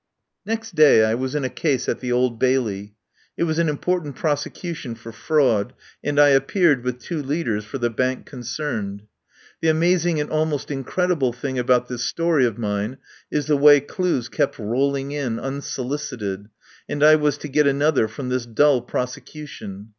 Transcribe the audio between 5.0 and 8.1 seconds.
fraud, and I appeared, with two leaders, for the